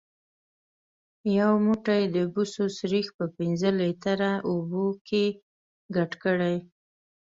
یو 1.37 1.51
موټی 1.65 2.01
د 2.15 2.17
بوسو 2.33 2.63
سريښ 2.77 3.07
په 3.17 3.25
پنځه 3.37 3.69
لیتره 3.79 4.31
اوبو 4.49 4.85
کې 5.07 5.23
ګډ 5.95 6.11
کړئ. 6.23 6.57